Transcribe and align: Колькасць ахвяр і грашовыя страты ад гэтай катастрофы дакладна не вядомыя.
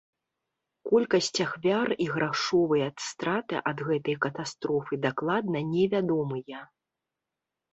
Колькасць 0.91 1.39
ахвяр 1.45 1.89
і 2.05 2.07
грашовыя 2.13 2.87
страты 3.09 3.55
ад 3.73 3.83
гэтай 3.91 4.15
катастрофы 4.27 4.93
дакладна 5.05 5.59
не 5.73 5.83
вядомыя. 5.93 6.59